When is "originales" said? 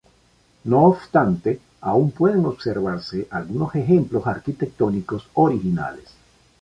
5.35-6.07